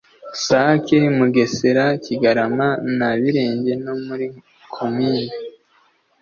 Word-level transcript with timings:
Sake 0.43 0.97
mugesera 1.17 1.85
kigarama 2.03 2.67
na 2.97 3.09
birenga 3.21 3.73
no 3.83 3.93
muri 4.05 4.25
komine 4.73 5.35